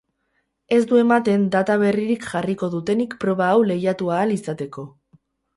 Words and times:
Ez 0.77 0.79
du 0.91 0.97
ematen 1.01 1.43
data 1.57 1.75
berririk 1.83 2.25
jarriko 2.31 2.71
dutenik 2.79 3.15
proba 3.25 3.51
hau 3.53 3.63
lehiatu 3.73 4.11
ahal 4.17 4.37
izateko. 4.41 4.91